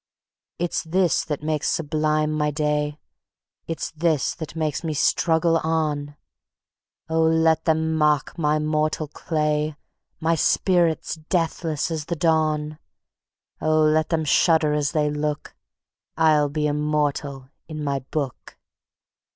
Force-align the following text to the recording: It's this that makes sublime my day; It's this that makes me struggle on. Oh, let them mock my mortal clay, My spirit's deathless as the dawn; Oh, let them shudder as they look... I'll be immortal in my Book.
It's 0.57 0.81
this 0.81 1.23
that 1.25 1.43
makes 1.43 1.69
sublime 1.69 2.31
my 2.31 2.49
day; 2.49 2.97
It's 3.67 3.91
this 3.91 4.33
that 4.33 4.55
makes 4.55 4.83
me 4.83 4.95
struggle 4.95 5.57
on. 5.59 6.15
Oh, 7.07 7.21
let 7.21 7.65
them 7.65 7.93
mock 7.95 8.35
my 8.35 8.57
mortal 8.57 9.07
clay, 9.07 9.75
My 10.19 10.33
spirit's 10.33 11.17
deathless 11.29 11.91
as 11.91 12.05
the 12.05 12.15
dawn; 12.15 12.79
Oh, 13.61 13.81
let 13.83 14.09
them 14.09 14.25
shudder 14.25 14.73
as 14.73 14.93
they 14.93 15.11
look... 15.11 15.55
I'll 16.17 16.49
be 16.49 16.65
immortal 16.65 17.51
in 17.67 17.83
my 17.83 17.99
Book. 17.99 18.57